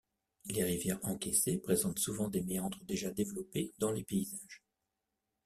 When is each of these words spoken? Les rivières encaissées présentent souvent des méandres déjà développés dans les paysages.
Les 0.45 0.63
rivières 0.63 0.97
encaissées 1.03 1.59
présentent 1.59 1.99
souvent 1.99 2.27
des 2.27 2.41
méandres 2.41 2.83
déjà 2.85 3.11
développés 3.11 3.71
dans 3.77 3.91
les 3.91 4.03
paysages. 4.03 4.63